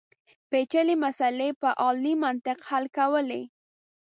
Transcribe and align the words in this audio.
پېچلې 0.49 0.95
مسلې 1.03 1.49
په 1.61 1.69
عالي 1.81 2.13
منطق 2.23 2.59
حل 2.69 2.85
کولې. 2.97 3.43